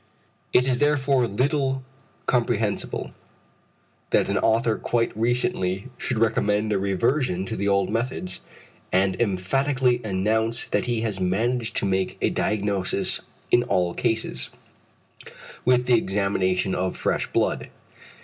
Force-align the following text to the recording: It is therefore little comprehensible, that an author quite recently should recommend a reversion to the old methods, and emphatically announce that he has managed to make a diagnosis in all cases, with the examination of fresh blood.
It 0.51 0.67
is 0.67 0.79
therefore 0.79 1.27
little 1.27 1.83
comprehensible, 2.25 3.11
that 4.09 4.29
an 4.29 4.39
author 4.39 4.79
quite 4.79 5.15
recently 5.15 5.89
should 5.99 6.17
recommend 6.17 6.73
a 6.73 6.79
reversion 6.79 7.45
to 7.45 7.55
the 7.55 7.67
old 7.67 7.91
methods, 7.91 8.41
and 8.91 9.15
emphatically 9.21 10.01
announce 10.03 10.63
that 10.65 10.85
he 10.87 11.01
has 11.01 11.19
managed 11.19 11.77
to 11.77 11.85
make 11.85 12.17
a 12.19 12.31
diagnosis 12.31 13.21
in 13.51 13.61
all 13.61 13.93
cases, 13.93 14.49
with 15.65 15.85
the 15.85 15.99
examination 15.99 16.73
of 16.73 16.97
fresh 16.97 17.27
blood. 17.31 17.69